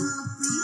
[0.00, 0.61] You.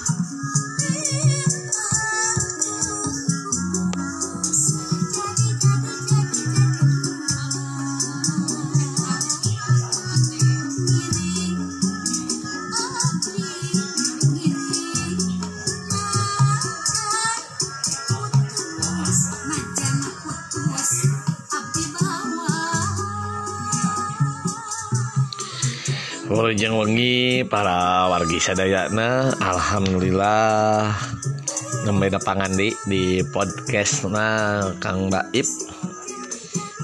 [26.28, 35.32] wengi para warga sedayana Alhamdulillahngembeda pangandi di podcast nah Kangbab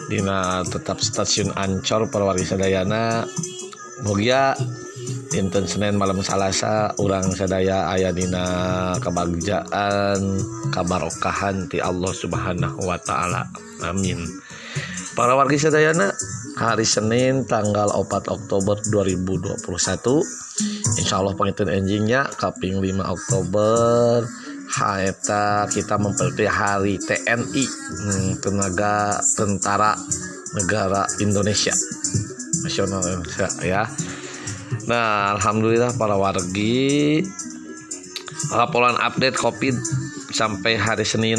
[0.09, 3.25] Dina tetap stasiun ancor perwari sedayana
[4.01, 4.57] Bogia
[5.37, 10.39] Innten Senin malam Salasa urang Seaya ayadina kebagjaan
[10.73, 13.45] kabarokahanti Allah subhanahu Wa ta'ala
[13.93, 14.25] amin
[15.13, 16.13] para warga sedayana
[16.55, 19.67] hari Senin tanggal 4 Oktober 2021
[21.03, 24.23] Insya Allah penghitung enjingnya kaping 5 Oktober
[24.75, 29.99] Haeta kita memperingati hari TNI hmm, tenaga tentara
[30.55, 31.75] negara Indonesia
[32.63, 33.83] nasional Indonesia ya
[34.87, 37.21] Nah Alhamdulillah para wargi
[38.53, 39.77] laporan update COVID
[40.35, 41.39] sampai hari Senin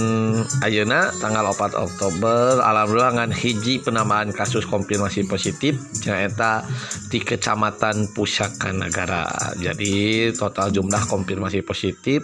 [0.66, 6.64] Ayuna, tanggal 4 Oktober Alhamdulillah dengan hiji penambahan kasus konfirmasi positif ternyata
[7.12, 9.28] di Kecamatan Pusaka Negara
[9.60, 12.24] jadi total jumlah konfirmasi positif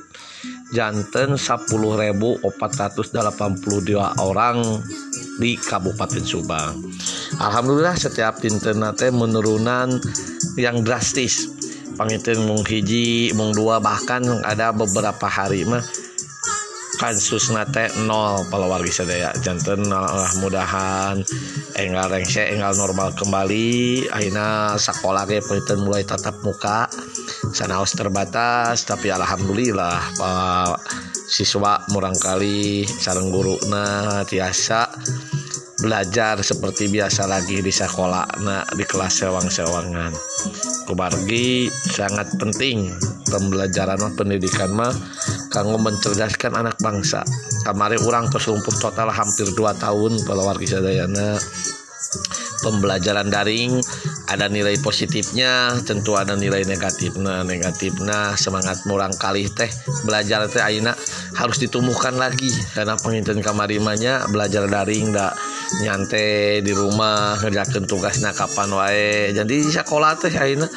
[0.72, 2.48] jantan 10.482
[4.24, 4.58] orang
[5.44, 6.74] di Kabupaten Subang
[7.44, 8.80] Alhamdulillah setiap dinten
[9.20, 9.92] menurunan
[10.56, 11.52] yang drastis
[12.02, 15.86] pangiten mung hiji mung dua bahkan ada beberapa hari mah
[16.98, 21.22] kansus nate nol kalau wargi sedaya jantan lah ah, mudahan
[21.78, 26.90] enggal rengse enggal normal kembali akhirnya sekolah ke pangiten mulai tatap muka
[27.70, 30.82] harus terbatas tapi alhamdulillah pak
[31.30, 31.86] siswa
[32.18, 34.90] kali, sarang guru nah tiasa
[35.82, 40.12] belajar seperti biasa lagi di sekolah nah di kelas sewang-sewangan
[40.88, 42.90] kebargi sangat penting
[43.30, 44.92] pembelajaran pendidikan mah
[45.53, 47.22] kamu mencerdaskan anak bangsa
[47.68, 51.36] kamar kurangrang ke se lumpput total hampir 2 tahun kalauwar sedayana
[52.66, 53.81] pembelajaran daring
[54.30, 59.69] ada nilai positifnya tentu ada nilai negatif nah negatif nah semangat muangkali teh
[60.06, 60.53] belajarak
[61.31, 65.34] harus ditemukan lagi karena penginn kamarinya belajar daring ndak
[65.80, 70.68] nyaante di rumahngejaken tugasnya kapan wae jadi bisakolaina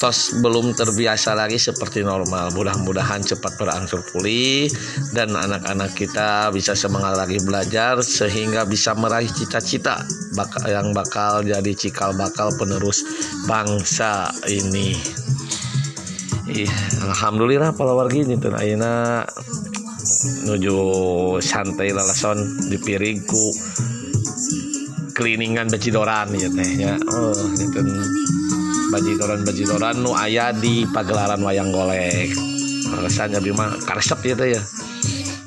[0.00, 4.72] tos belum terbiasa lagi seperti normal mudah-mudahan cepat beangsur pulih
[5.12, 10.00] dan anak-anak kita bisa semangat lagi belajar sehingga bisa meraih cita-cita
[10.32, 13.04] bakal yang bakal jadi cikal- bakal penerus
[13.44, 14.96] bangsa ini
[17.06, 19.22] Alhamdulillah po wari Aina
[20.50, 20.74] nuju
[21.38, 23.54] santai relason dipirringku
[25.20, 27.76] Cleaningan bajidoran ya tehnya oh itu
[28.88, 32.32] bajidoran bajidoran nu ayah di pagelaran wayang golek
[33.04, 34.62] rasanya bima karsep ya teh ya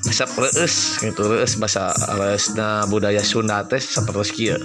[0.06, 1.90] resep reus gitu reus bahasa
[2.22, 4.62] reusna budaya Sunda teh sapertos kieu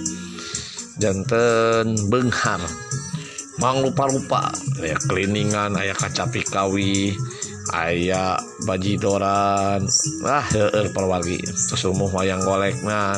[1.01, 2.61] janten benghar
[3.57, 4.53] mang lupa-lupa
[4.85, 7.17] ya cleaningan ayah kacapi kawi
[7.73, 8.37] ayah
[8.69, 9.81] bajidoran
[10.29, 13.17] ah heueur perwali sesumuh wayang golek nah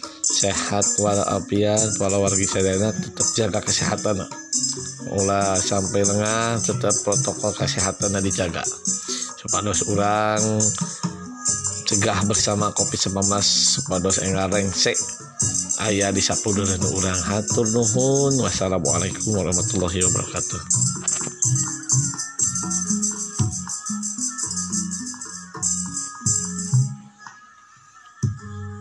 [0.41, 4.17] sehat warna api kepala warga saya tetap jaga kesehatan
[5.13, 8.65] olah sampai lengan tetap protokol kesehatan dijaga
[9.45, 10.41] coba dosa orang
[11.85, 14.97] cegah bersama kopi semmamaspa dosa ngarengsek
[15.85, 16.65] ayaah disapuddur
[16.97, 20.90] orang hatunhun wassalamualaikum warahmatullahi wabarakatuh